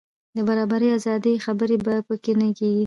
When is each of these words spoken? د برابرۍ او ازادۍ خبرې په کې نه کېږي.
د 0.35 0.37
برابرۍ 0.47 0.87
او 0.91 0.95
ازادۍ 0.99 1.35
خبرې 1.45 1.75
په 2.07 2.13
کې 2.23 2.31
نه 2.39 2.47
کېږي. 2.57 2.79